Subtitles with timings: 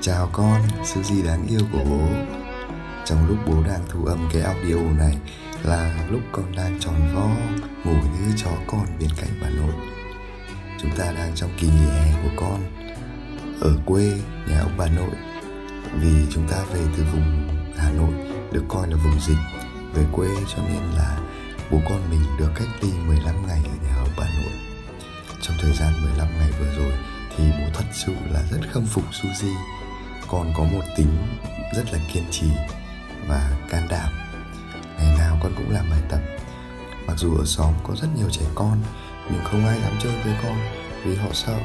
[0.00, 2.00] Chào con, sự gì đáng yêu của bố?
[3.04, 5.16] Trong lúc bố đang thu âm cái audio này
[5.62, 7.28] Là lúc con đang tròn vo
[7.84, 9.74] Ngủ như chó con bên cạnh bà nội.
[10.82, 12.60] Chúng ta đang trong kỳ nghỉ hè của con
[13.60, 14.12] Ở quê
[14.48, 15.14] nhà ông bà nội.
[16.00, 18.14] Vì chúng ta về từ vùng Hà Nội
[18.52, 19.42] Được coi là vùng dịch.
[19.94, 21.18] Về quê cho nên là
[21.70, 24.52] Bố con mình được cách ly 15 ngày ở nhà ông bà nội.
[25.42, 26.92] Trong thời gian 15 ngày vừa rồi
[27.36, 29.54] Thì bố thật sự là rất khâm phục Suzy
[30.28, 31.16] con có một tính
[31.74, 32.46] rất là kiên trì
[33.28, 34.12] và can đảm.
[34.98, 36.20] Ngày nào con cũng làm bài tập.
[37.06, 38.82] Mặc dù ở xóm có rất nhiều trẻ con,
[39.30, 40.56] nhưng không ai dám chơi với con
[41.04, 41.58] vì họ sợ.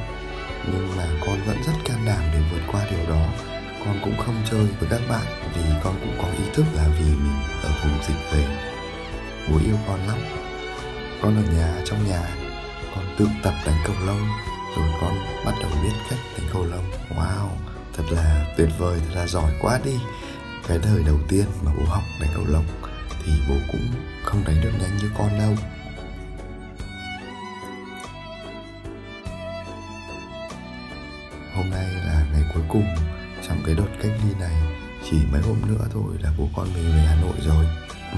[0.72, 3.26] Nhưng mà con vẫn rất can đảm để vượt qua điều đó.
[3.84, 7.04] Con cũng không chơi với các bạn vì con cũng có ý thức là vì
[7.04, 8.46] mình ở vùng dịch về.
[9.50, 10.18] Bố yêu con lắm.
[11.22, 12.22] Con ở nhà, trong nhà,
[12.94, 14.28] con tự tập đánh cầu lông,
[14.76, 16.90] rồi con bắt đầu biết cách đánh cầu lông.
[17.16, 17.73] Wow!
[17.96, 19.98] Thật là tuyệt vời, thật là giỏi quá đi.
[20.68, 22.64] Cái đời đầu tiên mà bố học đánh cầu lông
[23.24, 23.88] thì bố cũng
[24.24, 25.56] không đánh được nhanh như con đâu.
[31.54, 32.86] Hôm nay là ngày cuối cùng
[33.48, 34.54] trong cái đợt cách ly này.
[35.10, 37.66] Chỉ mấy hôm nữa thôi là bố con mình về hà nội rồi.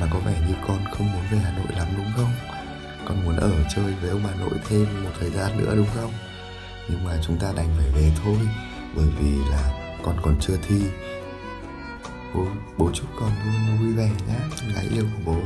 [0.01, 2.33] Mà có vẻ như con không muốn về hà nội lắm đúng không?
[3.09, 6.13] Con muốn ở chơi với ông bà nội thêm một thời gian nữa đúng không?
[6.89, 8.39] Nhưng mà chúng ta đành phải về thôi
[8.97, 10.83] bởi vì là con còn chưa thi.
[12.35, 12.47] Bố,
[12.79, 14.39] bố chúc con luôn vui vẻ nhé
[14.75, 15.41] gái yêu của bố.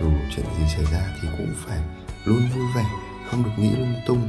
[0.00, 1.78] Dù chuyện gì xảy ra thì cũng phải
[2.24, 2.84] luôn vui vẻ
[3.30, 4.28] không được nghĩ lung tung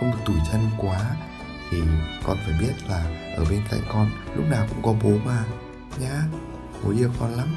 [0.00, 1.16] không được tủi thân quá.
[1.70, 1.82] Thì
[2.24, 3.04] con phải biết là
[3.36, 5.44] ở bên cạnh con lúc nào cũng có bố mà
[6.00, 6.22] nhá.
[6.82, 7.56] Bố yêu con lắm.